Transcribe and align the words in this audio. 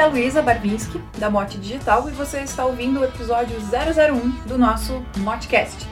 é 0.00 0.02
a 0.02 0.06
Luísa 0.06 0.40
Barvinski, 0.40 0.98
da 1.18 1.28
Mote 1.28 1.58
Digital, 1.58 2.08
e 2.08 2.12
você 2.12 2.38
está 2.38 2.64
ouvindo 2.64 3.00
o 3.00 3.04
episódio 3.04 3.54
001 3.58 4.30
do 4.48 4.56
nosso 4.56 5.04
Motecast. 5.18 5.86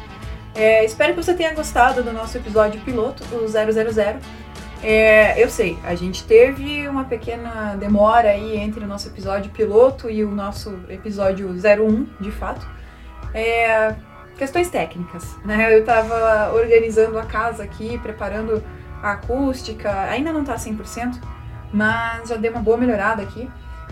É, 0.54 0.82
espero 0.82 1.12
que 1.12 1.22
você 1.22 1.34
tenha 1.34 1.52
gostado 1.52 2.02
do 2.02 2.10
nosso 2.10 2.38
episódio 2.38 2.80
piloto, 2.80 3.22
o 3.34 3.46
000. 3.46 3.66
É, 4.82 5.42
eu 5.42 5.50
sei, 5.50 5.78
a 5.84 5.94
gente 5.94 6.24
teve 6.24 6.88
uma 6.88 7.04
pequena 7.04 7.76
demora 7.76 8.30
aí 8.30 8.56
entre 8.56 8.82
o 8.82 8.86
nosso 8.86 9.08
episódio 9.08 9.50
piloto 9.50 10.08
e 10.08 10.24
o 10.24 10.30
nosso 10.30 10.74
episódio 10.88 11.50
01, 11.50 12.06
de 12.18 12.30
fato. 12.30 12.66
É, 13.34 13.94
questões 14.38 14.70
técnicas, 14.70 15.36
né? 15.44 15.74
Eu 15.74 15.80
estava 15.80 16.54
organizando 16.54 17.18
a 17.18 17.26
casa 17.26 17.62
aqui, 17.62 17.98
preparando 17.98 18.64
a 19.02 19.12
acústica, 19.12 19.92
ainda 20.04 20.32
não 20.32 20.44
tá 20.44 20.54
100%, 20.54 21.20
mas 21.70 22.30
já 22.30 22.36
deu 22.36 22.52
uma 22.52 22.62
boa 22.62 22.78
melhorada 22.78 23.22
aqui. 23.22 23.46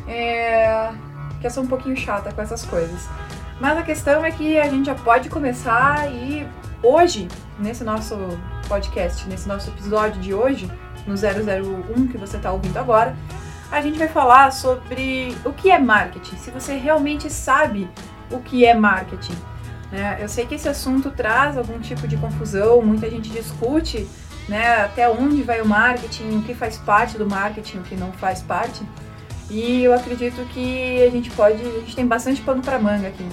É, 0.07 0.93
que 1.41 1.47
eu 1.47 1.51
sou 1.51 1.63
um 1.63 1.67
pouquinho 1.67 1.97
chata 1.97 2.33
com 2.33 2.41
essas 2.41 2.65
coisas. 2.65 3.09
Mas 3.61 3.79
a 3.79 3.83
questão 3.83 4.25
é 4.25 4.31
que 4.31 4.59
a 4.59 4.69
gente 4.69 4.87
já 4.87 4.95
pode 4.95 5.29
começar 5.29 6.11
e 6.13 6.47
hoje, 6.83 7.29
nesse 7.59 7.83
nosso 7.85 8.17
podcast, 8.69 9.27
nesse 9.29 9.49
nosso 9.49 9.71
episódio 9.71 10.21
de 10.21 10.35
hoje, 10.35 10.71
no 11.07 11.15
001 11.15 12.09
que 12.09 12.19
você 12.19 12.37
está 12.37 12.53
ouvindo 12.53 12.77
agora, 12.77 13.17
a 13.71 13.81
gente 13.81 13.99
vai 13.99 14.09
falar 14.09 14.53
sobre 14.53 15.37
o 15.45 15.53
que 15.53 15.71
é 15.71 15.79
marketing, 15.79 16.37
se 16.37 16.51
você 16.51 16.77
realmente 16.77 17.31
sabe 17.31 17.89
o 18.31 18.39
que 18.41 18.65
é 18.65 18.75
marketing. 18.75 19.37
Né? 19.91 20.19
Eu 20.21 20.29
sei 20.29 20.47
que 20.47 20.55
esse 20.55 20.69
assunto 20.69 21.11
traz 21.11 21.57
algum 21.57 21.79
tipo 21.81 22.07
de 22.07 22.17
confusão, 22.17 22.83
muita 22.83 23.09
gente 23.09 23.31
discute 23.31 24.07
né, 24.49 24.85
até 24.85 25.09
onde 25.09 25.43
vai 25.43 25.61
o 25.61 25.67
marketing, 25.67 26.39
o 26.39 26.43
que 26.43 26.55
faz 26.55 26.77
parte 26.77 27.19
do 27.19 27.29
marketing, 27.29 27.79
o 27.79 27.83
que 27.83 27.97
não 27.97 28.13
faz 28.13 28.43
parte. 28.43 28.85
E 29.49 29.85
eu 29.85 29.95
acredito 29.95 30.45
que 30.53 31.03
a 31.05 31.11
gente 31.11 31.31
pode, 31.31 31.63
a 31.63 31.81
gente 31.81 31.95
tem 31.95 32.07
bastante 32.07 32.41
pano 32.43 32.63
para 32.63 32.79
manga 32.79 33.09
aqui. 33.09 33.27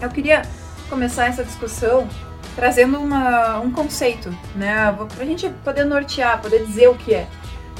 Eu 0.00 0.08
queria 0.10 0.42
começar 0.88 1.26
essa 1.26 1.42
discussão 1.42 2.08
trazendo 2.54 2.98
uma, 2.98 3.58
um 3.60 3.70
conceito, 3.70 4.34
né, 4.54 4.90
para 5.14 5.22
a 5.22 5.26
gente 5.26 5.48
poder 5.62 5.84
nortear, 5.84 6.40
poder 6.40 6.64
dizer 6.64 6.88
o 6.88 6.94
que 6.94 7.14
é. 7.14 7.26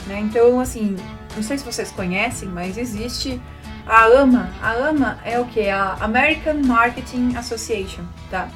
Né? 0.07 0.21
Então, 0.21 0.61
assim, 0.61 0.97
não 1.35 1.43
sei 1.43 1.57
se 1.59 1.65
vocês 1.65 1.91
conhecem, 1.91 2.49
mas 2.49 2.77
existe 2.77 3.41
a 3.87 4.05
AMA. 4.05 4.51
A 4.61 4.73
AMA 4.73 5.19
é 5.25 5.39
o 5.39 5.45
que? 5.47 5.69
A 5.69 5.97
American 6.01 6.63
Marketing 6.65 7.35
Association, 7.37 8.03
tá? 8.31 8.49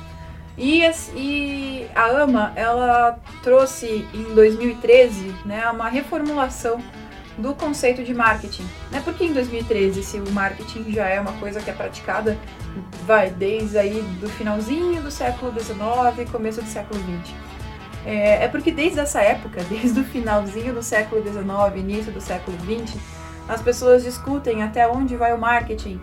E, 0.58 0.82
e 1.14 1.86
a 1.94 2.22
AMA, 2.22 2.52
ela 2.54 3.18
trouxe 3.42 4.06
em 4.12 4.34
2013 4.34 5.34
né, 5.46 5.70
uma 5.70 5.88
reformulação 5.88 6.82
do 7.40 7.54
conceito 7.54 8.02
de 8.02 8.14
marketing. 8.14 8.66
Né? 8.90 9.00
Porque 9.04 9.24
em 9.24 9.32
2013, 9.32 10.02
se 10.02 10.18
o 10.18 10.30
marketing 10.30 10.92
já 10.92 11.08
é 11.08 11.20
uma 11.20 11.32
coisa 11.34 11.60
que 11.60 11.70
é 11.70 11.72
praticada, 11.72 12.38
vai 13.06 13.30
desde 13.30 13.78
aí 13.78 14.02
do 14.20 14.28
finalzinho 14.28 15.02
do 15.02 15.10
século 15.10 15.52
XIX, 15.52 16.30
começo 16.30 16.62
do 16.62 16.68
século 16.68 17.00
XX. 17.00 17.34
É, 18.04 18.44
é 18.44 18.48
porque 18.48 18.70
desde 18.70 19.00
essa 19.00 19.20
época, 19.20 19.62
desde 19.68 20.00
o 20.00 20.04
finalzinho 20.04 20.74
do 20.74 20.82
século 20.82 21.22
XIX, 21.22 21.44
início 21.76 22.12
do 22.12 22.20
século 22.20 22.56
XX, 22.58 22.98
as 23.48 23.60
pessoas 23.60 24.04
discutem 24.04 24.62
até 24.62 24.86
onde 24.86 25.16
vai 25.16 25.34
o 25.34 25.38
marketing. 25.38 26.00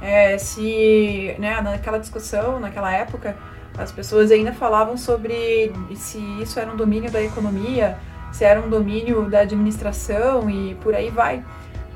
É, 0.00 0.38
se 0.38 1.34
né, 1.38 1.60
naquela 1.60 1.98
discussão, 1.98 2.60
naquela 2.60 2.92
época, 2.92 3.36
as 3.76 3.92
pessoas 3.92 4.30
ainda 4.30 4.52
falavam 4.52 4.96
sobre 4.96 5.72
se 5.94 6.18
isso 6.40 6.58
era 6.58 6.70
um 6.70 6.76
domínio 6.76 7.10
da 7.10 7.22
economia, 7.22 7.96
se 8.32 8.44
era 8.44 8.60
um 8.60 8.68
domínio 8.68 9.28
da 9.28 9.40
administração 9.40 10.48
e 10.48 10.74
por 10.76 10.94
aí 10.94 11.10
vai. 11.10 11.44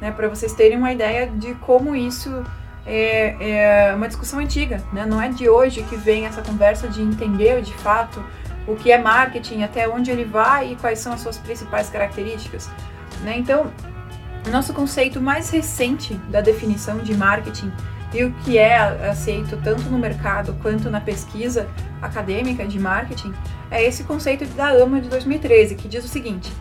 Né, 0.00 0.10
Para 0.10 0.28
vocês 0.28 0.52
terem 0.52 0.76
uma 0.76 0.92
ideia 0.92 1.26
de 1.26 1.54
como 1.54 1.94
isso 1.94 2.44
é, 2.84 3.90
é 3.90 3.94
uma 3.94 4.08
discussão 4.08 4.40
antiga, 4.40 4.82
né? 4.92 5.06
não 5.06 5.22
é 5.22 5.28
de 5.28 5.48
hoje 5.48 5.82
que 5.84 5.96
vem 5.96 6.26
essa 6.26 6.42
conversa 6.42 6.88
de 6.88 7.00
entender 7.00 7.62
de 7.62 7.72
fato 7.74 8.22
o 8.66 8.74
que 8.74 8.90
é 8.90 8.98
marketing, 8.98 9.62
até 9.62 9.88
onde 9.88 10.10
ele 10.10 10.24
vai 10.24 10.72
e 10.72 10.76
quais 10.76 10.98
são 10.98 11.12
as 11.12 11.20
suas 11.20 11.38
principais 11.38 11.88
características. 11.88 12.70
Né? 13.22 13.36
Então, 13.38 13.70
o 14.46 14.50
nosso 14.50 14.72
conceito 14.72 15.20
mais 15.20 15.50
recente 15.50 16.14
da 16.28 16.40
definição 16.40 16.98
de 16.98 17.14
marketing 17.14 17.72
e 18.14 18.24
o 18.24 18.32
que 18.44 18.58
é 18.58 18.76
aceito 19.08 19.58
tanto 19.62 19.82
no 19.84 19.98
mercado 19.98 20.54
quanto 20.60 20.90
na 20.90 21.00
pesquisa 21.00 21.68
acadêmica 22.00 22.66
de 22.66 22.78
marketing 22.78 23.32
é 23.70 23.82
esse 23.82 24.04
conceito 24.04 24.44
da 24.54 24.68
AMA 24.68 25.00
de 25.00 25.08
2013, 25.08 25.74
que 25.76 25.88
diz 25.88 26.04
o 26.04 26.08
seguinte: 26.08 26.52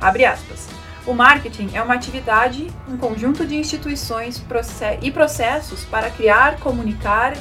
abre 0.00 0.24
aspas. 0.24 0.68
O 1.04 1.12
marketing 1.12 1.70
é 1.74 1.82
uma 1.82 1.94
atividade, 1.94 2.70
um 2.88 2.96
conjunto 2.96 3.44
de 3.44 3.56
instituições 3.56 4.40
e 5.00 5.10
processos 5.10 5.84
para 5.84 6.08
criar, 6.10 6.58
comunicar, 6.60 7.34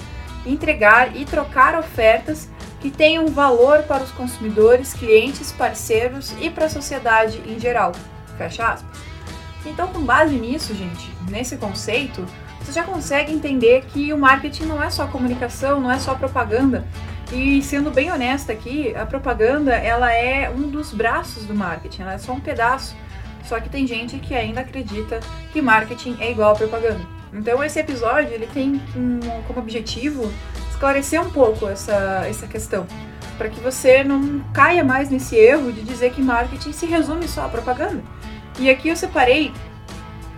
entregar 0.48 1.16
e 1.16 1.26
trocar 1.26 1.78
ofertas 1.78 2.50
que 2.80 2.90
tenham 2.90 3.28
valor 3.28 3.84
para 3.84 4.04
os 4.04 4.10
consumidores, 4.12 4.94
clientes, 4.94 5.52
parceiros 5.52 6.34
e 6.42 6.50
para 6.50 6.66
a 6.66 6.70
sociedade 6.70 7.40
em 7.46 7.60
geral. 7.60 7.92
Fecha 8.36 8.66
aspas. 8.66 9.00
Então, 9.64 9.90
com 9.90 10.02
base 10.02 10.34
nisso, 10.36 10.74
gente, 10.74 11.12
nesse 11.30 11.56
conceito, 11.58 12.26
você 12.64 12.72
já 12.72 12.84
consegue 12.84 13.32
entender 13.34 13.86
que 13.86 14.14
o 14.14 14.18
marketing 14.18 14.66
não 14.66 14.82
é 14.82 14.90
só 14.90 15.08
comunicação, 15.08 15.80
não 15.80 15.92
é 15.92 16.00
só 16.00 16.16
propaganda. 16.16 16.86
E 17.32 17.62
sendo 17.62 17.90
bem 17.92 18.12
honesta 18.12 18.52
aqui, 18.52 18.96
a 18.96 19.06
propaganda 19.06 19.74
ela 19.74 20.14
é 20.14 20.50
um 20.50 20.70
dos 20.70 20.94
braços 20.94 21.46
do 21.46 21.56
marketing, 21.56 22.02
ela 22.04 22.14
é 22.14 22.18
só 22.18 22.34
um 22.34 22.40
pedaço. 22.40 22.96
Só 23.46 23.60
que 23.60 23.70
tem 23.70 23.88
gente 23.88 24.18
que 24.20 24.36
ainda 24.36 24.62
acredita 24.62 25.20
que 25.52 25.62
marketing 25.62 26.18
é 26.20 26.32
igual 26.32 26.52
a 26.52 26.56
propaganda. 26.56 27.02
Então 27.34 27.64
esse 27.64 27.80
episódio 27.80 28.34
ele 28.34 28.48
tem 28.48 28.82
um, 28.96 29.20
como 29.48 29.60
objetivo 29.60 30.32
esclarecer 30.70 31.22
um 31.22 31.30
pouco 31.30 31.68
essa, 31.68 32.26
essa 32.28 32.46
questão, 32.46 32.86
para 33.38 33.50
que 33.50 33.60
você 33.60 34.04
não 34.04 34.42
caia 34.54 34.84
mais 34.84 35.10
nesse 35.10 35.36
erro 35.36 35.72
de 35.72 35.82
dizer 35.82 36.12
que 36.12 36.22
marketing 36.22 36.74
se 36.74 36.86
resume 36.86 37.28
só 37.28 37.46
a 37.46 37.50
propaganda. 37.50 38.04
E 38.60 38.70
aqui 38.70 38.90
eu 38.90 38.96
separei 38.96 39.54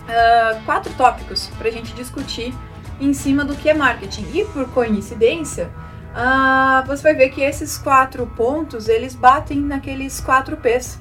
uh, 0.04 0.62
quatro 0.64 0.92
tópicos 0.94 1.48
para 1.58 1.68
a 1.68 1.72
gente 1.72 1.94
discutir 1.94 2.54
em 3.00 3.12
cima 3.12 3.44
do 3.44 3.54
que 3.54 3.68
é 3.68 3.74
marketing. 3.74 4.26
E 4.32 4.44
por 4.44 4.68
coincidência, 4.70 5.70
uh, 6.14 6.86
você 6.86 7.02
vai 7.02 7.14
ver 7.14 7.30
que 7.30 7.40
esses 7.40 7.76
quatro 7.78 8.26
pontos 8.26 8.88
eles 8.88 9.14
batem 9.14 9.60
naqueles 9.60 10.20
quatro 10.20 10.56
P's. 10.56 10.98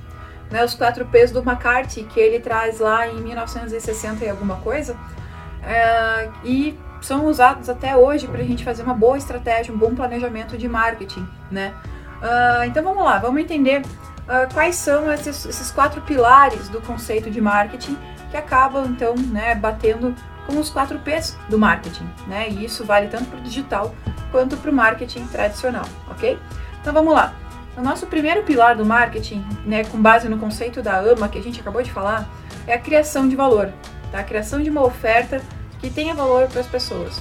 Né, 0.51 0.63
os 0.63 0.75
quatro 0.75 1.05
P's 1.05 1.31
do 1.31 1.39
McCarthy, 1.39 2.03
que 2.03 2.19
ele 2.19 2.39
traz 2.39 2.79
lá 2.79 3.07
em 3.07 3.21
1960 3.21 4.23
e 4.23 4.29
alguma 4.29 4.57
coisa, 4.57 4.93
uh, 4.93 6.31
e 6.43 6.77
são 7.01 7.25
usados 7.25 7.69
até 7.69 7.95
hoje 7.95 8.27
para 8.27 8.41
a 8.41 8.45
gente 8.45 8.63
fazer 8.63 8.83
uma 8.83 8.93
boa 8.93 9.17
estratégia, 9.17 9.73
um 9.73 9.77
bom 9.77 9.93
planejamento 9.93 10.57
de 10.57 10.69
marketing. 10.69 11.27
Né? 11.51 11.73
Uh, 12.21 12.63
então 12.65 12.83
vamos 12.83 13.03
lá, 13.03 13.17
vamos 13.17 13.41
entender 13.41 13.81
uh, 13.81 14.53
quais 14.53 14.75
são 14.75 15.11
esses, 15.11 15.45
esses, 15.45 15.71
quatro 15.71 16.01
pilares 16.01 16.69
do 16.69 16.81
conceito 16.81 17.29
de 17.29 17.41
marketing 17.41 17.97
que 18.33 18.37
acabam 18.37 18.87
então 18.87 19.13
né, 19.15 19.53
batendo 19.53 20.15
com 20.47 20.59
os 20.59 20.71
quatro 20.71 20.97
P's 20.97 21.37
do 21.49 21.59
marketing, 21.59 22.09
né? 22.27 22.49
E 22.49 22.65
isso 22.65 22.83
vale 22.83 23.07
tanto 23.07 23.25
para 23.25 23.37
o 23.37 23.41
digital 23.41 23.93
quanto 24.31 24.57
para 24.57 24.71
o 24.71 24.73
marketing 24.73 25.27
tradicional, 25.27 25.85
ok? 26.09 26.39
Então 26.81 26.91
vamos 26.91 27.13
lá. 27.13 27.35
O 27.77 27.81
nosso 27.81 28.07
primeiro 28.07 28.41
pilar 28.41 28.75
do 28.75 28.83
marketing, 28.83 29.45
né, 29.65 29.83
com 29.83 30.01
base 30.01 30.27
no 30.27 30.39
conceito 30.39 30.81
da 30.81 30.97
AMA 30.97 31.29
que 31.29 31.37
a 31.37 31.43
gente 31.43 31.61
acabou 31.61 31.83
de 31.83 31.91
falar, 31.91 32.27
é 32.65 32.73
a 32.73 32.79
criação 32.79 33.29
de 33.29 33.35
valor, 33.35 33.71
tá? 34.11 34.19
A 34.19 34.23
criação 34.23 34.61
de 34.63 34.69
uma 34.69 34.83
oferta 34.83 35.39
que 35.79 35.91
tenha 35.91 36.15
valor 36.15 36.47
para 36.47 36.61
as 36.61 36.67
pessoas. 36.67 37.19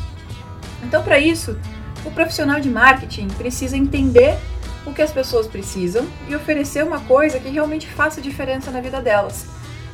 Então, 0.83 1.03
para 1.03 1.19
isso, 1.19 1.59
o 2.07 2.11
profissional 2.11 2.59
de 2.59 2.71
marketing 2.71 3.29
precisa 3.29 3.77
entender 3.77 4.39
o 4.87 4.95
que 4.95 5.03
as 5.03 5.13
pessoas 5.13 5.47
precisam 5.47 6.07
e 6.27 6.35
oferecer 6.35 6.83
uma 6.83 7.01
coisa 7.01 7.39
que 7.39 7.51
realmente 7.51 7.87
faça 7.87 8.21
diferença 8.21 8.71
na 8.71 8.81
vida 8.81 9.01
delas. 9.01 9.47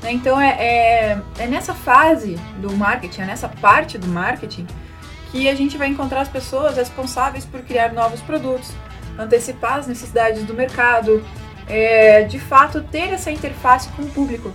Né? 0.03 0.13
Então 0.13 0.41
é, 0.41 0.51
é, 0.59 1.23
é, 1.39 1.47
nessa 1.47 1.75
fase 1.75 2.37
do 2.59 2.73
marketing, 2.73 3.23
é 3.23 3.27
nessa 3.27 3.49
parte 3.49 3.99
do 3.99 4.07
marketing, 4.09 4.67
que 5.31 5.49
a 5.49 5.55
gente 5.55 5.77
vai 5.77 5.89
encontrar 5.89 6.23
as 6.23 6.29
pessoas 6.29 6.77
responsáveis 6.77 7.45
por 7.45 7.61
criar 7.61 7.93
novos 7.93 8.21
produtos, 8.21 8.73
antecipar 9.19 9.79
as 9.79 9.87
necessidades 9.87 10.43
do 10.45 10.55
mercado, 10.55 11.25
é, 11.69 12.23
de 12.23 12.39
fato 12.39 12.83
ter 12.83 13.13
essa 13.13 13.31
interface 13.31 13.89
com 13.91 14.03
o 14.03 14.11
público. 14.11 14.53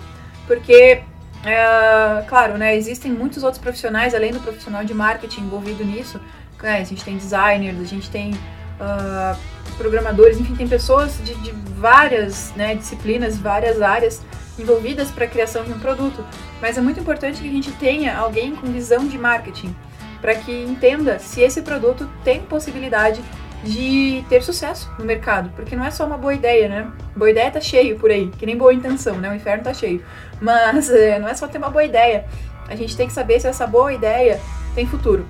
Porque, 0.47 1.03
é, 1.43 2.23
claro, 2.27 2.57
né, 2.57 2.75
existem 2.75 3.11
muitos 3.11 3.43
outros 3.43 3.61
profissionais, 3.61 4.15
além 4.15 4.31
do 4.31 4.39
profissional 4.39 4.83
de 4.83 4.93
marketing 4.93 5.41
envolvido 5.41 5.83
nisso. 5.83 6.19
Né, 6.61 6.77
a 6.77 6.83
gente 6.83 7.03
tem 7.03 7.17
designers, 7.17 7.79
a 7.79 7.83
gente 7.83 8.09
tem 8.09 8.31
uh, 8.33 9.37
programadores, 9.77 10.39
enfim, 10.39 10.55
tem 10.55 10.67
pessoas 10.67 11.19
de, 11.23 11.35
de 11.35 11.51
várias 11.51 12.53
né, 12.55 12.73
disciplinas, 12.73 13.37
várias 13.37 13.81
áreas 13.81 14.21
envolvidas 14.57 15.09
para 15.09 15.25
a 15.25 15.27
criação 15.27 15.63
de 15.63 15.71
um 15.71 15.79
produto, 15.79 16.23
mas 16.61 16.77
é 16.77 16.81
muito 16.81 16.99
importante 16.99 17.41
que 17.41 17.47
a 17.47 17.51
gente 17.51 17.71
tenha 17.73 18.15
alguém 18.17 18.55
com 18.55 18.67
visão 18.67 19.07
de 19.07 19.17
marketing 19.17 19.75
para 20.21 20.35
que 20.35 20.63
entenda 20.63 21.19
se 21.19 21.41
esse 21.41 21.61
produto 21.61 22.09
tem 22.23 22.41
possibilidade 22.41 23.21
de 23.63 24.23
ter 24.29 24.43
sucesso 24.43 24.91
no 24.99 25.05
mercado, 25.05 25.49
porque 25.55 25.75
não 25.75 25.85
é 25.85 25.91
só 25.91 26.05
uma 26.05 26.17
boa 26.17 26.33
ideia, 26.33 26.67
né? 26.67 26.91
Boa 27.15 27.31
ideia 27.31 27.49
tá 27.49 27.61
cheio 27.61 27.97
por 27.97 28.11
aí, 28.11 28.27
que 28.27 28.45
nem 28.45 28.57
boa 28.57 28.73
intenção, 28.73 29.15
né? 29.17 29.29
O 29.29 29.35
inferno 29.35 29.63
tá 29.63 29.73
cheio. 29.73 30.03
Mas 30.39 30.89
é, 30.89 31.17
não 31.17 31.27
é 31.27 31.33
só 31.33 31.47
ter 31.47 31.57
uma 31.57 31.69
boa 31.69 31.83
ideia, 31.83 32.25
a 32.67 32.75
gente 32.75 32.95
tem 32.95 33.07
que 33.07 33.13
saber 33.13 33.39
se 33.39 33.47
essa 33.47 33.65
boa 33.65 33.93
ideia 33.93 34.39
tem 34.75 34.85
futuro, 34.85 35.25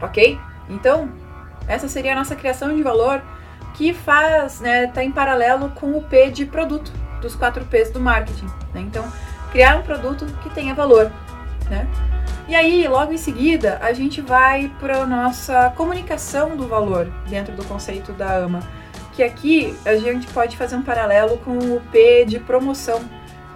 ok? 0.00 0.38
Então, 0.68 1.08
essa 1.66 1.88
seria 1.88 2.12
a 2.12 2.16
nossa 2.16 2.36
criação 2.36 2.74
de 2.74 2.82
valor 2.82 3.22
que 3.78 3.94
faz, 3.94 4.60
né, 4.60 4.88
tá 4.88 5.04
em 5.04 5.12
paralelo 5.12 5.70
com 5.70 5.92
o 5.92 6.02
P 6.02 6.32
de 6.32 6.44
produto, 6.44 6.92
dos 7.22 7.36
quatro 7.36 7.64
P's 7.64 7.92
do 7.92 8.00
marketing. 8.00 8.46
Né? 8.74 8.80
Então, 8.80 9.04
criar 9.52 9.76
um 9.76 9.82
produto 9.82 10.26
que 10.42 10.50
tenha 10.50 10.74
valor, 10.74 11.12
né? 11.70 11.86
E 12.48 12.56
aí, 12.56 12.88
logo 12.88 13.12
em 13.12 13.18
seguida, 13.18 13.78
a 13.80 13.92
gente 13.92 14.20
vai 14.20 14.72
para 14.80 15.02
a 15.02 15.06
nossa 15.06 15.72
comunicação 15.76 16.56
do 16.56 16.66
valor 16.66 17.06
dentro 17.28 17.54
do 17.54 17.64
conceito 17.64 18.12
da 18.12 18.38
AMA, 18.38 18.60
que 19.14 19.22
aqui 19.22 19.76
a 19.84 19.94
gente 19.94 20.26
pode 20.28 20.56
fazer 20.56 20.74
um 20.74 20.82
paralelo 20.82 21.38
com 21.38 21.56
o 21.56 21.80
P 21.92 22.24
de 22.24 22.40
promoção 22.40 23.00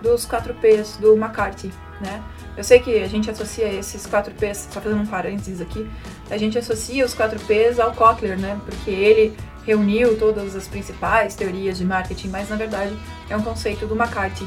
dos 0.02 0.24
quatro 0.24 0.54
P's 0.54 0.98
do 0.98 1.16
McCarthy, 1.16 1.72
né? 2.00 2.22
Eu 2.56 2.62
sei 2.62 2.78
que 2.80 3.02
a 3.02 3.08
gente 3.08 3.30
associa 3.30 3.66
esses 3.66 4.06
quatro 4.06 4.34
P's, 4.34 4.68
só 4.70 4.80
fazendo 4.80 5.00
um 5.00 5.06
parênteses 5.06 5.60
aqui, 5.60 5.88
a 6.30 6.36
gente 6.36 6.58
associa 6.58 7.04
os 7.04 7.14
quatro 7.14 7.40
P's 7.40 7.80
ao 7.80 7.92
Kotler, 7.92 8.38
né? 8.38 8.60
Porque 8.66 8.90
ele 8.90 9.36
reuniu 9.64 10.18
todas 10.18 10.56
as 10.56 10.66
principais 10.66 11.34
teorias 11.34 11.78
de 11.78 11.84
marketing, 11.84 12.28
mas 12.28 12.48
na 12.48 12.56
verdade 12.56 12.96
é 13.28 13.36
um 13.36 13.42
conceito 13.42 13.86
do 13.86 13.94
McCarthy, 13.94 14.46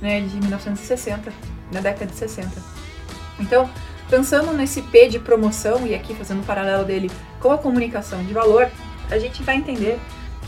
né, 0.00 0.20
de 0.20 0.36
1960, 0.36 1.32
na 1.72 1.80
década 1.80 2.06
de 2.06 2.16
60. 2.16 2.50
Então, 3.38 3.68
pensando 4.08 4.52
nesse 4.52 4.82
P 4.82 5.08
de 5.08 5.18
promoção 5.18 5.86
e 5.86 5.94
aqui 5.94 6.14
fazendo 6.14 6.40
um 6.40 6.44
paralelo 6.44 6.84
dele 6.84 7.10
com 7.40 7.52
a 7.52 7.58
comunicação 7.58 8.22
de 8.24 8.32
valor, 8.32 8.68
a 9.10 9.18
gente 9.18 9.42
vai 9.42 9.56
entender 9.56 9.98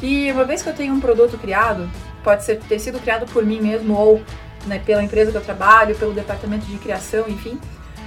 que 0.00 0.30
uma 0.32 0.44
vez 0.44 0.62
que 0.62 0.68
eu 0.68 0.74
tenho 0.74 0.94
um 0.94 1.00
produto 1.00 1.38
criado, 1.38 1.88
pode 2.22 2.44
ser 2.44 2.58
ter 2.60 2.78
sido 2.78 2.98
criado 3.00 3.26
por 3.32 3.44
mim 3.44 3.60
mesmo 3.60 3.94
ou 3.94 4.22
né, 4.66 4.80
pela 4.84 5.02
empresa 5.02 5.30
que 5.30 5.36
eu 5.36 5.42
trabalho, 5.42 5.94
pelo 5.96 6.12
departamento 6.12 6.66
de 6.66 6.76
criação, 6.78 7.28
enfim, 7.28 7.58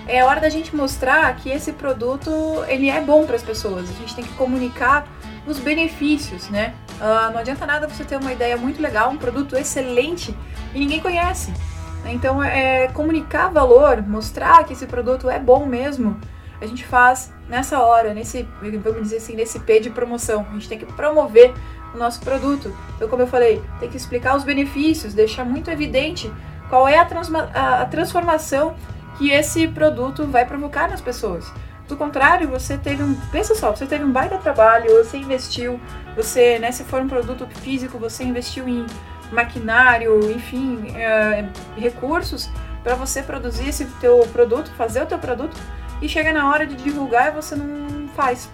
é 0.08 0.24
hora 0.24 0.40
da 0.40 0.50
gente 0.50 0.76
mostrar 0.76 1.36
que 1.38 1.50
esse 1.50 1.72
produto 1.72 2.32
ele 2.68 2.90
é 2.90 3.00
bom 3.00 3.26
para 3.26 3.36
as 3.36 3.44
pessoas. 3.44 3.90
A 3.90 3.94
gente 3.94 4.16
tem 4.16 4.24
que 4.24 4.34
comunicar 4.34 5.08
os 5.46 5.60
benefícios, 5.60 6.50
né? 6.50 6.74
Uh, 7.00 7.32
não 7.32 7.40
adianta 7.40 7.66
nada 7.66 7.88
você 7.88 8.04
ter 8.04 8.18
uma 8.18 8.32
ideia 8.32 8.56
muito 8.58 8.82
legal, 8.82 9.10
um 9.10 9.18
produto 9.18 9.56
excelente 9.56 10.36
e 10.74 10.80
ninguém 10.80 11.00
conhece. 11.00 11.54
Então, 12.06 12.44
é, 12.44 12.88
comunicar 12.90 13.50
valor, 13.50 14.02
mostrar 14.02 14.64
que 14.64 14.74
esse 14.74 14.88
produto 14.88 15.30
é 15.30 15.40
bom 15.40 15.66
mesmo, 15.66 16.20
a 16.60 16.66
gente 16.66 16.86
faz 16.86 17.34
nessa 17.50 17.80
hora, 17.80 18.14
nesse, 18.14 18.48
vamos 18.84 19.02
dizer 19.02 19.18
assim, 19.18 19.36
nesse 19.36 19.60
P 19.60 19.80
de 19.80 19.90
promoção. 19.90 20.46
A 20.50 20.54
gente 20.54 20.70
tem 20.70 20.78
que 20.78 20.86
promover 20.86 21.54
o 21.94 21.98
nosso 21.98 22.20
produto. 22.22 22.74
Então, 22.96 23.08
como 23.08 23.24
eu 23.24 23.28
falei, 23.28 23.62
tem 23.80 23.90
que 23.90 23.98
explicar 23.98 24.36
os 24.36 24.44
benefícios, 24.44 25.14
deixar 25.14 25.44
muito 25.44 25.72
evidente 25.72 26.32
qual 26.70 26.88
é 26.88 26.98
a, 27.00 27.82
a 27.82 27.86
transformação 27.86 28.76
que 29.18 29.32
esse 29.32 29.68
produto 29.68 30.26
vai 30.26 30.46
provocar 30.46 30.88
nas 30.88 31.02
pessoas. 31.02 31.52
Do 31.92 31.98
contrário, 31.98 32.48
você 32.48 32.78
teve 32.78 33.04
um. 33.04 33.14
Pensa 33.34 33.54
só, 33.54 33.70
você 33.70 33.86
teve 33.86 34.06
um 34.06 34.14
baita 34.14 34.38
trabalho, 34.38 35.04
você 35.04 35.18
investiu, 35.18 35.78
você, 36.16 36.58
né, 36.58 36.72
se 36.72 36.86
for 36.86 37.02
um 37.02 37.08
produto 37.10 37.46
físico, 37.60 37.98
você 37.98 38.24
investiu 38.24 38.66
em 38.66 38.86
maquinário, 39.30 40.32
enfim, 40.32 40.94
é, 40.96 41.50
recursos 41.76 42.50
para 42.82 42.96
você 42.96 43.22
produzir 43.22 43.68
esse 43.68 43.84
teu 44.00 44.20
produto, 44.32 44.72
fazer 44.78 45.04
o 45.04 45.06
teu 45.06 45.20
produto 45.20 45.60
e 46.02 46.08
chega 46.08 46.32
na 46.32 46.50
hora 46.50 46.66
de 46.66 46.78
divulgar 46.78 47.28
e 47.28 47.32
você 47.32 47.58
não 47.58 48.08
faz. 48.16 48.50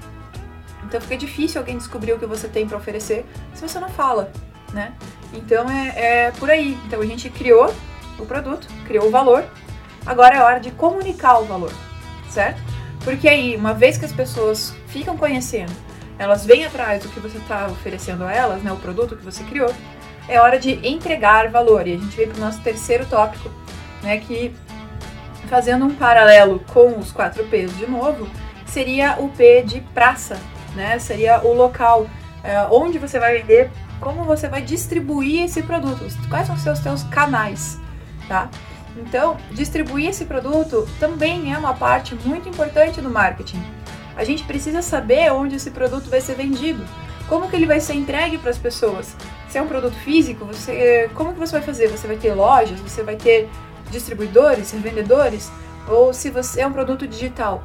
Então 0.83 0.99
fica 0.99 1.15
difícil 1.15 1.61
alguém 1.61 1.77
descobrir 1.77 2.13
o 2.13 2.17
que 2.17 2.25
você 2.25 2.47
tem 2.47 2.67
para 2.67 2.75
oferecer 2.75 3.23
se 3.53 3.61
você 3.61 3.79
não 3.79 3.89
fala, 3.89 4.31
né? 4.73 4.93
Então 5.31 5.69
é, 5.69 6.25
é 6.25 6.31
por 6.31 6.49
aí. 6.49 6.75
Então 6.87 7.01
a 7.01 7.05
gente 7.05 7.29
criou 7.29 7.71
o 8.17 8.25
produto, 8.25 8.67
criou 8.87 9.05
o 9.05 9.11
valor, 9.11 9.45
agora 10.07 10.37
é 10.37 10.41
hora 10.41 10.59
de 10.59 10.71
comunicar 10.71 11.37
o 11.37 11.45
valor, 11.45 11.71
certo? 12.31 12.76
Porque 13.07 13.29
aí, 13.29 13.55
uma 13.55 13.73
vez 13.73 13.97
que 13.97 14.03
as 14.03 14.11
pessoas 14.11 14.75
ficam 14.87 15.15
conhecendo, 15.15 15.71
elas 16.19 16.45
vêm 16.45 16.65
atrás 16.65 17.03
do 17.03 17.07
que 17.07 17.21
você 17.21 17.37
está 17.37 17.67
oferecendo 17.67 18.25
a 18.25 18.33
elas, 18.33 18.61
né, 18.61 18.69
o 18.69 18.75
produto 18.75 19.15
que 19.15 19.23
você 19.23 19.45
criou, 19.45 19.73
é 20.27 20.41
hora 20.41 20.59
de 20.59 20.85
entregar 20.85 21.49
valor. 21.49 21.87
E 21.87 21.93
a 21.93 21.97
gente 21.97 22.17
vem 22.17 22.27
para 22.27 22.35
o 22.35 22.41
nosso 22.41 22.59
terceiro 22.59 23.05
tópico, 23.05 23.49
né, 24.03 24.17
que 24.17 24.53
fazendo 25.47 25.85
um 25.85 25.95
paralelo 25.95 26.61
com 26.73 26.99
os 26.99 27.09
quatro 27.13 27.45
P's 27.45 27.77
de 27.77 27.87
novo, 27.87 28.27
seria 28.65 29.15
o 29.19 29.29
P 29.29 29.63
de 29.63 29.79
praça, 29.93 30.37
né? 30.75 30.99
Seria 30.99 31.39
o 31.47 31.53
local 31.53 32.09
é, 32.43 32.67
onde 32.69 32.99
você 32.99 33.17
vai 33.21 33.37
vender, 33.37 33.71
como 34.01 34.25
você 34.25 34.49
vai 34.49 34.61
distribuir 34.61 35.45
esse 35.45 35.63
produto, 35.63 36.03
quais 36.27 36.45
são 36.45 36.57
os 36.57 36.61
seus, 36.61 36.79
seus 36.79 37.03
canais, 37.03 37.79
tá? 38.27 38.49
Então, 38.97 39.37
distribuir 39.51 40.09
esse 40.09 40.25
produto 40.25 40.87
também 40.99 41.53
é 41.53 41.57
uma 41.57 41.73
parte 41.73 42.15
muito 42.15 42.49
importante 42.49 43.01
do 43.01 43.09
marketing. 43.09 43.63
A 44.15 44.23
gente 44.23 44.43
precisa 44.43 44.81
saber 44.81 45.31
onde 45.31 45.55
esse 45.55 45.71
produto 45.71 46.09
vai 46.09 46.19
ser 46.19 46.35
vendido, 46.35 46.83
como 47.29 47.49
que 47.49 47.55
ele 47.55 47.65
vai 47.65 47.79
ser 47.79 47.93
entregue 47.93 48.37
para 48.37 48.49
as 48.49 48.57
pessoas. 48.57 49.15
Se 49.47 49.57
é 49.57 49.61
um 49.61 49.67
produto 49.67 49.95
físico, 49.95 50.45
você, 50.45 51.09
como 51.13 51.33
que 51.33 51.39
você 51.39 51.53
vai 51.53 51.61
fazer? 51.61 51.87
Você 51.87 52.07
vai 52.07 52.17
ter 52.17 52.33
lojas, 52.33 52.79
você 52.79 53.03
vai 53.03 53.15
ter 53.15 53.47
distribuidores, 53.91 54.71
revendedores, 54.71 55.51
ou 55.87 56.11
se 56.13 56.29
você 56.29 56.61
é 56.61 56.67
um 56.67 56.73
produto 56.73 57.07
digital, 57.07 57.63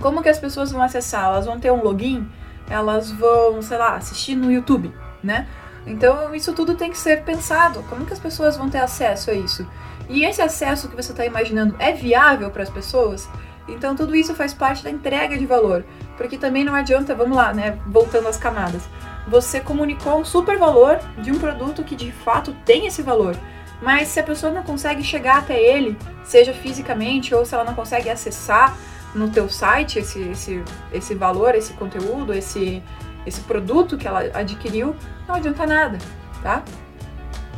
como 0.00 0.22
que 0.22 0.28
as 0.28 0.38
pessoas 0.38 0.70
vão 0.70 0.82
acessar? 0.82 1.24
Elas 1.24 1.46
vão 1.46 1.58
ter 1.58 1.70
um 1.70 1.82
login, 1.82 2.28
elas 2.68 3.10
vão, 3.10 3.60
sei 3.62 3.78
lá, 3.78 3.96
assistir 3.96 4.34
no 4.34 4.52
YouTube, 4.52 4.92
né? 5.22 5.48
Então 5.86 6.34
isso 6.34 6.52
tudo 6.52 6.74
tem 6.74 6.90
que 6.90 6.98
ser 6.98 7.22
pensado. 7.24 7.82
Como 7.88 8.06
que 8.06 8.12
as 8.12 8.18
pessoas 8.18 8.56
vão 8.56 8.70
ter 8.70 8.78
acesso 8.78 9.30
a 9.30 9.34
isso? 9.34 9.66
E 10.08 10.24
esse 10.24 10.42
acesso 10.42 10.88
que 10.88 10.96
você 10.96 11.12
está 11.12 11.24
imaginando 11.24 11.76
é 11.78 11.92
viável 11.92 12.50
para 12.50 12.62
as 12.62 12.70
pessoas? 12.70 13.28
Então 13.66 13.96
tudo 13.96 14.14
isso 14.14 14.34
faz 14.34 14.52
parte 14.52 14.84
da 14.84 14.90
entrega 14.90 15.38
de 15.38 15.46
valor, 15.46 15.84
porque 16.16 16.36
também 16.36 16.64
não 16.64 16.74
adianta, 16.74 17.14
vamos 17.14 17.36
lá, 17.36 17.52
né, 17.52 17.78
voltando 17.86 18.28
às 18.28 18.36
camadas. 18.36 18.82
Você 19.26 19.58
comunicou 19.60 20.20
um 20.20 20.24
super 20.24 20.58
valor 20.58 21.00
de 21.18 21.32
um 21.32 21.38
produto 21.38 21.82
que 21.82 21.96
de 21.96 22.12
fato 22.12 22.54
tem 22.64 22.86
esse 22.86 23.00
valor, 23.00 23.34
mas 23.80 24.08
se 24.08 24.20
a 24.20 24.22
pessoa 24.22 24.52
não 24.52 24.62
consegue 24.62 25.02
chegar 25.02 25.38
até 25.38 25.58
ele, 25.58 25.96
seja 26.22 26.52
fisicamente 26.52 27.34
ou 27.34 27.44
se 27.46 27.54
ela 27.54 27.64
não 27.64 27.74
consegue 27.74 28.10
acessar 28.10 28.76
no 29.14 29.30
teu 29.30 29.48
site 29.48 29.98
esse, 29.98 30.20
esse, 30.20 30.62
esse 30.92 31.14
valor, 31.14 31.54
esse 31.54 31.72
conteúdo, 31.72 32.34
esse, 32.34 32.82
esse 33.26 33.40
produto 33.42 33.96
que 33.96 34.06
ela 34.06 34.20
adquiriu, 34.34 34.94
não 35.26 35.34
adianta 35.36 35.66
nada, 35.66 35.98
tá? 36.42 36.62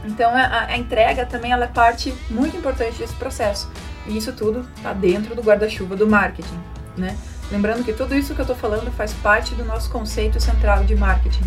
Então 0.04 0.30
a, 0.30 0.66
a 0.66 0.76
entrega 0.76 1.26
também 1.26 1.52
ela 1.52 1.64
é 1.64 1.68
parte 1.68 2.14
muito 2.30 2.56
importante 2.56 2.98
desse 2.98 3.14
processo. 3.14 3.70
E 4.06 4.16
isso 4.16 4.32
tudo 4.32 4.66
está 4.76 4.92
dentro 4.92 5.34
do 5.34 5.42
guarda-chuva 5.42 5.96
do 5.96 6.06
marketing, 6.06 6.58
né? 6.96 7.16
Lembrando 7.50 7.84
que 7.84 7.92
tudo 7.92 8.14
isso 8.14 8.34
que 8.34 8.40
eu 8.40 8.44
estou 8.44 8.56
falando 8.56 8.90
faz 8.92 9.12
parte 9.14 9.54
do 9.54 9.64
nosso 9.64 9.90
conceito 9.90 10.40
central 10.40 10.84
de 10.84 10.96
marketing. 10.96 11.44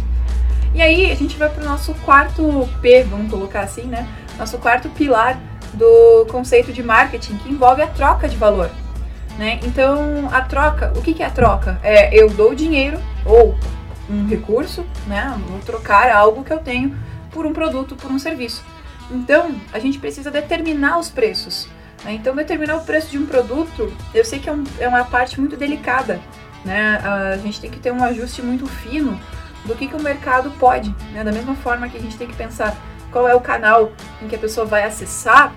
E 0.73 0.81
aí 0.81 1.11
a 1.11 1.15
gente 1.15 1.38
vai 1.38 1.49
para 1.49 1.63
o 1.63 1.65
nosso 1.65 1.93
quarto 2.05 2.69
P, 2.81 3.03
vamos 3.03 3.29
colocar 3.31 3.61
assim, 3.61 3.83
né? 3.83 4.07
Nosso 4.38 4.57
quarto 4.57 4.89
pilar 4.89 5.39
do 5.73 6.25
conceito 6.29 6.71
de 6.71 6.83
marketing, 6.83 7.38
que 7.38 7.49
envolve 7.49 7.81
a 7.81 7.88
troca 7.88 8.27
de 8.27 8.38
valor. 8.38 8.69
Né? 9.38 9.59
Então, 9.63 10.27
a 10.31 10.41
troca, 10.41 10.91
o 10.97 11.01
que, 11.01 11.13
que 11.13 11.23
é 11.23 11.25
a 11.25 11.29
troca? 11.29 11.79
É 11.81 12.13
eu 12.13 12.29
dou 12.29 12.53
dinheiro 12.53 12.99
ou 13.25 13.57
um 14.10 14.28
recurso, 14.28 14.86
né? 15.08 15.36
Vou 15.48 15.60
trocar 15.60 16.12
algo 16.12 16.44
que 16.44 16.51
eu 16.51 16.60
tenho 16.60 16.98
por 17.32 17.46
um 17.46 17.54
produto, 17.54 17.96
por 17.96 18.12
um 18.12 18.20
serviço. 18.20 18.63
Então, 19.12 19.56
a 19.72 19.80
gente 19.80 20.00
precisa 20.00 20.30
determinar 20.30 20.98
os 20.98 21.10
preços. 21.10 21.68
Né? 22.04 22.13
Então, 22.13 22.36
determinar 22.36 22.78
o 22.78 22.82
preço 22.82 23.12
de 23.12 23.18
um 23.18 23.25
produto, 23.25 23.92
eu 24.13 24.24
sei 24.24 24.39
que 24.39 24.50
é, 24.50 24.54
um, 24.54 24.63
é 24.80 24.88
uma 24.88 25.04
parte 25.04 25.39
muito 25.39 25.56
delicada. 25.56 26.20
Né? 26.63 26.98
A 26.98 27.38
gente 27.38 27.60
tem 27.60 27.70
que 27.70 27.80
ter 27.80 27.92
um 27.92 28.04
ajuste 28.04 28.42
muito 28.42 28.66
fino 28.68 29.20
do 29.66 29.75
que, 29.75 29.88
que 29.88 29.96
o 29.96 30.01
mercado 30.01 30.51
pode. 30.60 30.94
Né? 31.12 31.24
Da 31.24 31.32
mesma 31.32 31.56
forma 31.56 31.89
que 31.89 31.98
a 31.98 32.01
gente 32.01 32.18
tem 32.18 32.28
que 32.28 32.36
pensar 32.36 32.75
qual 33.12 33.28
é 33.28 33.36
o 33.36 33.42
canal 33.42 33.92
em 34.22 34.28
que 34.28 34.36
a 34.36 34.39
pessoa 34.39 34.66
vai 34.66 34.84
acessar 34.84 35.54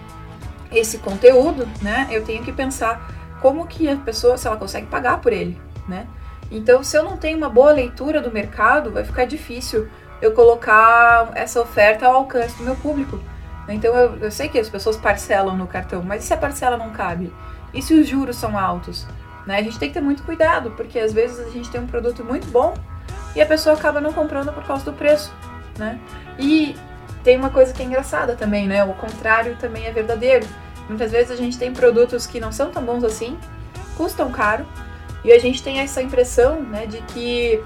esse 0.71 0.99
conteúdo, 0.99 1.69
né? 1.83 2.09
Eu 2.11 2.25
tenho 2.25 2.43
que 2.43 2.51
pensar 2.51 3.11
como 3.41 3.67
que 3.67 3.89
a 3.89 3.97
pessoa, 3.97 4.39
se 4.39 4.47
ela 4.47 4.57
consegue 4.57 4.87
pagar 4.87 5.21
por 5.21 5.33
ele, 5.33 5.61
né? 5.87 6.07
Então, 6.53 6.85
se 6.85 6.97
eu 6.97 7.03
não 7.03 7.17
tenho 7.17 7.39
uma 7.39 7.49
boa 7.49 7.73
leitura 7.73 8.21
do 8.21 8.31
mercado, 8.31 8.93
vai 8.93 9.05
ficar 9.05 9.25
difícil 9.25 9.89
eu 10.21 10.33
colocar 10.33 11.33
essa 11.35 11.61
oferta 11.61 12.07
ao 12.07 12.15
alcance 12.15 12.57
do 12.59 12.63
meu 12.63 12.77
público. 12.77 13.19
Então 13.69 13.95
eu, 13.95 14.17
eu 14.19 14.31
sei 14.31 14.49
que 14.49 14.59
as 14.59 14.69
pessoas 14.69 14.97
parcelam 14.97 15.57
no 15.57 15.67
cartão, 15.67 16.03
mas 16.03 16.23
e 16.23 16.27
se 16.27 16.35
a 16.35 16.37
parcela 16.37 16.77
não 16.77 16.91
cabe? 16.91 17.33
E 17.73 17.81
se 17.81 17.95
os 17.95 18.07
juros 18.07 18.37
são 18.37 18.59
altos? 18.59 19.07
Né? 19.47 19.57
A 19.59 19.63
gente 19.63 19.79
tem 19.79 19.89
que 19.89 19.95
ter 19.95 20.01
muito 20.01 20.23
cuidado, 20.23 20.71
porque 20.73 20.99
às 20.99 21.13
vezes 21.13 21.41
a 21.41 21.51
gente 21.51 21.71
tem 21.71 21.81
um 21.81 21.87
produto 21.87 22.25
muito 22.25 22.47
bom 22.49 22.75
e 23.35 23.41
a 23.41 23.47
pessoa 23.47 23.75
acaba 23.75 24.01
não 24.01 24.13
comprando 24.13 24.53
por 24.53 24.65
causa 24.65 24.85
do 24.85 24.93
preço. 24.93 25.33
Né? 25.79 25.99
E 26.39 26.77
tem 27.25 27.37
uma 27.37 27.51
coisa 27.51 27.73
que 27.73 27.83
é 27.83 27.85
engraçada 27.85 28.37
também, 28.37 28.69
né? 28.69 28.85
O 28.85 28.93
contrário 28.95 29.57
também 29.57 29.87
é 29.87 29.93
verdadeiro. 29.93 30.47
Muitas 30.89 31.11
vezes 31.11 31.31
a 31.31 31.37
gente 31.37 31.57
tem 31.57 31.73
produtos 31.73 32.27
que 32.27 32.39
não 32.39 32.53
são 32.53 32.71
tão 32.71 32.85
bons 32.85 33.05
assim, 33.05 33.39
custam 33.97 34.31
caro, 34.31 34.67
e 35.25 35.33
a 35.33 35.39
gente 35.39 35.63
tem 35.63 35.81
essa 35.81 36.03
impressão, 36.03 36.63
né, 36.63 36.87
de 36.87 36.99
que 37.03 37.63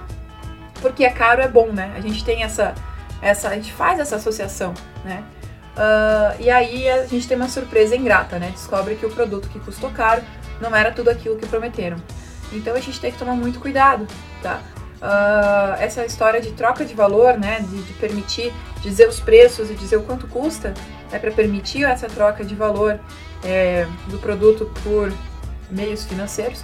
porque 0.80 1.04
é 1.04 1.10
caro 1.10 1.40
é 1.40 1.48
bom, 1.48 1.72
né? 1.72 1.92
A 1.96 2.00
gente 2.00 2.24
tem 2.24 2.42
essa, 2.42 2.74
essa, 3.20 3.48
a 3.48 3.54
gente 3.54 3.72
faz 3.72 3.98
essa 3.98 4.16
associação, 4.16 4.74
né? 5.04 5.24
Uh, 5.76 6.42
e 6.42 6.50
aí 6.50 6.88
a 6.88 7.06
gente 7.06 7.28
tem 7.28 7.36
uma 7.36 7.48
surpresa 7.48 7.96
ingrata, 7.96 8.38
né? 8.38 8.50
Descobre 8.50 8.94
que 8.94 9.04
o 9.04 9.10
produto 9.10 9.48
que 9.48 9.58
custou 9.60 9.90
caro 9.90 10.22
não 10.60 10.74
era 10.74 10.90
tudo 10.90 11.10
aquilo 11.10 11.36
que 11.36 11.46
prometeram. 11.46 11.96
Então 12.52 12.74
a 12.74 12.80
gente 12.80 13.00
tem 13.00 13.10
que 13.10 13.18
tomar 13.18 13.34
muito 13.34 13.58
cuidado, 13.58 14.06
tá? 14.42 14.60
Uh, 14.96 15.80
essa 15.80 16.04
história 16.06 16.40
de 16.40 16.52
troca 16.52 16.84
de 16.84 16.94
valor, 16.94 17.38
né? 17.38 17.60
De, 17.60 17.82
de, 17.82 17.92
permitir 17.94 18.52
dizer 18.82 19.08
os 19.08 19.20
preços 19.20 19.70
e 19.70 19.74
dizer 19.74 19.96
o 19.96 20.02
quanto 20.02 20.26
custa, 20.26 20.72
é 21.12 21.18
para 21.18 21.30
permitir 21.30 21.84
essa 21.84 22.06
troca 22.06 22.44
de 22.44 22.54
valor 22.54 22.98
é, 23.44 23.86
do 24.08 24.18
produto 24.18 24.70
por 24.82 25.12
meios 25.70 26.04
financeiros, 26.04 26.62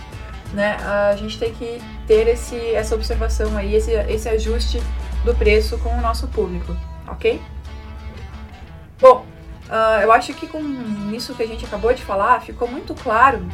né? 0.52 0.76
A 1.10 1.16
gente 1.16 1.38
tem 1.38 1.52
que 1.54 1.80
ter 2.06 2.28
esse, 2.28 2.56
essa 2.74 2.94
observação 2.94 3.56
aí, 3.56 3.74
esse, 3.74 3.90
esse 3.90 4.28
ajuste 4.28 4.82
do 5.24 5.34
preço 5.34 5.78
com 5.78 5.90
o 5.90 6.00
nosso 6.00 6.28
público, 6.28 6.76
ok? 7.06 7.40
Bom, 9.00 9.26
uh, 9.68 10.02
eu 10.02 10.12
acho 10.12 10.34
que 10.34 10.46
com 10.46 10.60
isso 11.12 11.34
que 11.34 11.42
a 11.42 11.46
gente 11.46 11.64
acabou 11.64 11.92
de 11.92 12.02
falar, 12.02 12.40
ficou 12.40 12.68
muito 12.68 12.94
claro 12.94 13.46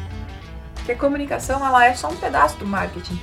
que 0.85 0.93
a 0.93 0.97
comunicação 0.97 1.65
ela 1.65 1.85
é 1.87 1.95
só 1.95 2.09
um 2.09 2.17
pedaço 2.17 2.57
do 2.59 2.67
marketing. 2.67 3.21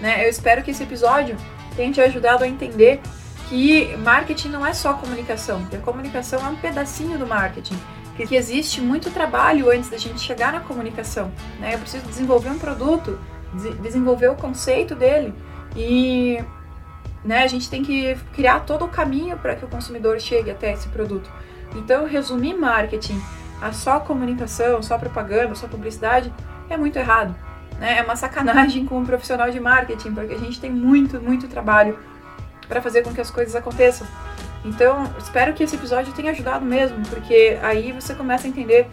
Né? 0.00 0.24
Eu 0.24 0.28
espero 0.28 0.62
que 0.62 0.70
esse 0.70 0.82
episódio 0.82 1.36
tenha 1.74 1.92
te 1.92 2.00
ajudado 2.00 2.44
a 2.44 2.48
entender 2.48 3.00
que 3.48 3.96
marketing 3.98 4.48
não 4.48 4.66
é 4.66 4.72
só 4.72 4.94
comunicação, 4.94 5.64
que 5.66 5.76
a 5.76 5.80
comunicação 5.80 6.44
é 6.44 6.48
um 6.48 6.56
pedacinho 6.56 7.18
do 7.18 7.26
marketing, 7.26 7.78
que 8.24 8.34
existe 8.34 8.80
muito 8.80 9.10
trabalho 9.10 9.70
antes 9.70 9.90
da 9.90 9.98
gente 9.98 10.20
chegar 10.20 10.52
na 10.52 10.60
comunicação. 10.60 11.30
Né? 11.60 11.74
Eu 11.74 11.78
preciso 11.78 12.06
desenvolver 12.06 12.50
um 12.50 12.58
produto, 12.58 13.18
desenvolver 13.82 14.28
o 14.28 14.34
conceito 14.34 14.94
dele 14.94 15.34
e 15.76 16.42
né, 17.24 17.42
a 17.42 17.46
gente 17.46 17.68
tem 17.68 17.82
que 17.82 18.16
criar 18.32 18.60
todo 18.60 18.84
o 18.84 18.88
caminho 18.88 19.36
para 19.36 19.56
que 19.56 19.64
o 19.64 19.68
consumidor 19.68 20.18
chegue 20.20 20.50
até 20.50 20.72
esse 20.72 20.88
produto. 20.88 21.30
Então, 21.74 22.06
resumir 22.06 22.54
marketing 22.54 23.20
a 23.60 23.72
só 23.72 24.00
comunicação, 24.00 24.82
só 24.82 24.96
propaganda, 24.96 25.54
só 25.54 25.66
publicidade 25.66 26.32
é 26.70 26.76
muito 26.76 26.98
errado. 26.98 27.34
Né? 27.78 27.98
É 27.98 28.02
uma 28.02 28.16
sacanagem 28.16 28.86
com 28.86 28.98
um 28.98 29.04
profissional 29.04 29.50
de 29.50 29.60
marketing, 29.60 30.14
porque 30.14 30.34
a 30.34 30.38
gente 30.38 30.60
tem 30.60 30.70
muito, 30.70 31.20
muito 31.20 31.48
trabalho 31.48 31.98
para 32.68 32.80
fazer 32.80 33.02
com 33.02 33.12
que 33.12 33.20
as 33.20 33.30
coisas 33.30 33.54
aconteçam. 33.54 34.06
Então, 34.66 35.04
espero 35.16 35.52
que 35.54 35.62
esse 35.62 35.76
episódio 35.76 36.12
tenha 36.12 36.32
ajudado 36.32 36.64
mesmo, 36.64 37.00
porque 37.08 37.56
aí 37.62 37.92
você 37.92 38.14
começa 38.14 38.46
a 38.46 38.50
entender 38.50 38.88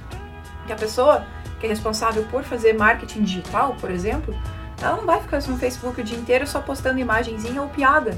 que 0.67 0.71
a 0.71 0.75
pessoa 0.75 1.25
que 1.59 1.65
é 1.65 1.69
responsável 1.69 2.23
por 2.29 2.43
fazer 2.43 2.73
marketing 2.73 3.23
digital, 3.23 3.75
por 3.81 3.89
exemplo, 3.89 4.35
ela 4.81 4.97
não 4.97 5.05
vai 5.05 5.19
ficar 5.19 5.41
no 5.47 5.57
Facebook 5.57 5.99
o 5.99 6.03
dia 6.03 6.17
inteiro 6.17 6.45
só 6.45 6.59
postando 6.59 6.99
imagenzinha 6.99 7.61
ou 7.61 7.69
piada. 7.69 8.11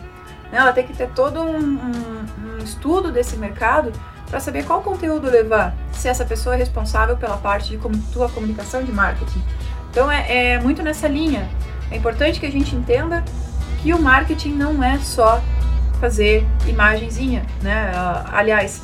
Né? 0.51 0.57
Ela 0.57 0.73
tem 0.73 0.85
que 0.85 0.93
ter 0.93 1.09
todo 1.11 1.41
um, 1.41 1.57
um, 1.57 2.25
um 2.43 2.57
estudo 2.57 3.11
desse 3.11 3.37
mercado 3.37 3.91
para 4.29 4.39
saber 4.39 4.65
qual 4.65 4.81
conteúdo 4.81 5.29
levar, 5.29 5.75
se 5.93 6.09
essa 6.09 6.25
pessoa 6.25 6.55
é 6.55 6.57
responsável 6.57 7.15
pela 7.15 7.37
parte 7.37 7.77
de 7.77 8.01
tua 8.11 8.27
comunicação 8.27 8.83
de 8.83 8.91
marketing. 8.91 9.41
Então 9.91 10.11
é, 10.11 10.53
é 10.55 10.59
muito 10.59 10.83
nessa 10.83 11.07
linha. 11.07 11.47
É 11.89 11.95
importante 11.95 12.39
que 12.39 12.45
a 12.45 12.51
gente 12.51 12.75
entenda 12.75 13.23
que 13.81 13.93
o 13.93 14.01
marketing 14.01 14.55
não 14.55 14.83
é 14.83 14.97
só 14.97 15.39
fazer 16.05 16.45
imagenzinha, 16.67 17.43
né? 17.63 17.91
Aliás, 18.31 18.83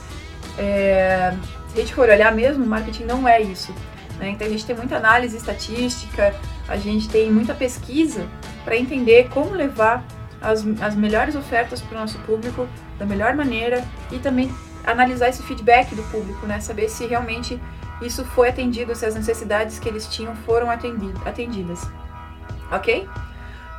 é, 0.58 1.32
se 1.68 1.78
a 1.78 1.82
gente 1.82 1.94
for 1.94 2.10
olhar 2.10 2.34
mesmo, 2.34 2.66
marketing 2.66 3.04
não 3.04 3.28
é 3.28 3.40
isso. 3.40 3.72
Né? 4.18 4.30
Então 4.30 4.48
a 4.48 4.50
gente 4.50 4.66
tem 4.66 4.76
muita 4.76 4.98
análise 4.98 5.38
estatística, 5.38 6.34
a 6.68 6.78
gente 6.78 7.08
tem 7.10 7.32
muita 7.32 7.54
pesquisa 7.54 8.26
para 8.66 8.76
entender 8.76 9.30
como 9.30 9.52
levar 9.52 10.04
as, 10.42 10.66
as 10.82 10.96
melhores 10.96 11.36
ofertas 11.36 11.80
para 11.80 11.96
o 11.96 12.02
nosso 12.02 12.18
público 12.20 12.68
da 12.98 13.06
melhor 13.06 13.36
maneira 13.36 13.86
e 14.12 14.18
também 14.18 14.52
analisar 14.84 15.30
esse 15.30 15.44
feedback 15.44 15.94
do 15.94 16.02
público, 16.10 16.48
né? 16.48 16.60
Saber 16.60 16.90
se 16.90 17.06
realmente 17.06 17.62
isso 18.02 18.26
foi 18.26 18.50
atendido, 18.50 18.96
se 18.96 19.06
as 19.06 19.14
necessidades 19.14 19.78
que 19.78 19.88
eles 19.88 20.08
tinham 20.08 20.36
foram 20.38 20.72
atendidas. 20.72 21.88
Ok? 22.72 23.08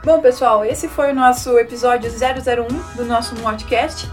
Bom, 0.04 0.20
pessoal, 0.20 0.64
esse 0.64 0.88
foi 0.88 1.12
o 1.12 1.14
nosso 1.14 1.56
episódio 1.60 2.10
001 2.10 2.96
do 2.96 3.04
nosso 3.04 3.36
podcast. 3.36 4.10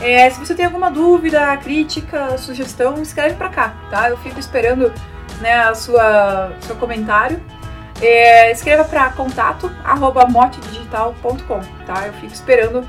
É, 0.00 0.30
se 0.30 0.40
você 0.40 0.54
tem 0.54 0.64
alguma 0.64 0.90
dúvida, 0.90 1.54
crítica, 1.58 2.38
sugestão, 2.38 3.02
escreve 3.02 3.34
para 3.34 3.50
cá, 3.50 3.74
tá? 3.90 4.08
Eu 4.08 4.16
fico 4.16 4.40
esperando 4.40 4.90
né, 5.42 5.52
a 5.60 5.74
sua 5.74 6.52
seu 6.62 6.76
comentário. 6.76 7.42
É, 8.00 8.50
escreva 8.50 8.84
para 8.84 9.10
contato 9.10 9.70
arroba 9.84 10.24
tá? 10.24 12.06
Eu 12.06 12.12
fico 12.14 12.32
esperando 12.32 12.88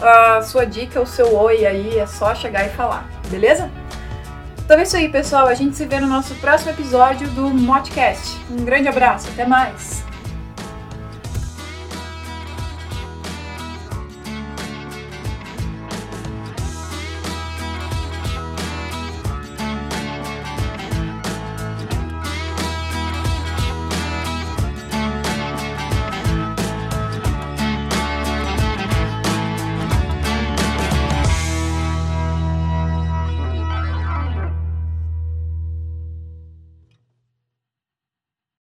a 0.00 0.42
sua 0.42 0.64
dica, 0.64 1.00
o 1.00 1.06
seu 1.06 1.34
oi 1.34 1.66
aí, 1.66 1.98
é 1.98 2.06
só 2.06 2.36
chegar 2.36 2.64
e 2.66 2.68
falar, 2.68 3.04
beleza? 3.28 3.68
Então 4.64 4.78
é 4.78 4.84
isso 4.84 4.96
aí, 4.96 5.08
pessoal. 5.08 5.48
A 5.48 5.54
gente 5.54 5.74
se 5.74 5.84
vê 5.86 5.98
no 5.98 6.06
nosso 6.06 6.36
próximo 6.36 6.70
episódio 6.70 7.26
do 7.30 7.50
Modcast. 7.50 8.38
Um 8.48 8.64
grande 8.64 8.86
abraço, 8.86 9.28
até 9.32 9.44
mais! 9.44 10.08